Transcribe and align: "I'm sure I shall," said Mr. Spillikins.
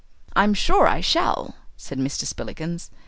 "I'm 0.35 0.55
sure 0.55 0.87
I 0.87 0.99
shall," 0.99 1.53
said 1.77 1.99
Mr. 1.99 2.25
Spillikins. 2.25 2.89